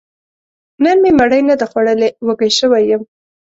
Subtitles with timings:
[0.83, 3.01] نن مې مړۍ نه ده خوړلې، وږی شوی يم